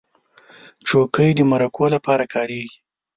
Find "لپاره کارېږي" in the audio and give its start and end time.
1.95-2.77